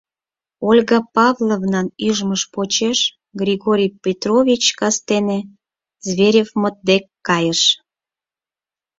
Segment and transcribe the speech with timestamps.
[0.69, 2.99] Ольга Павловнан ӱжмыж почеш
[3.41, 5.39] Григорий Петрович кастене
[6.07, 7.61] Зверевмыт дек кайыш.